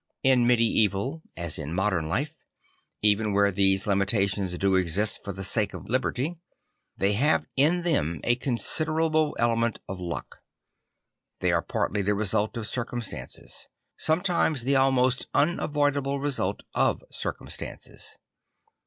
[0.23, 2.35] In medieval as in modern life,
[3.03, 6.39] even where these limitations do exist for the sake of liberty,
[6.97, 10.39] they have in them a considerable element of luck.
[11.39, 18.17] They are partly the result of circum stances; sometimes the almost unavoidable result of circumstances.